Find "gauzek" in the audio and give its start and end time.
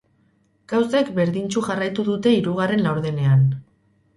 0.71-1.11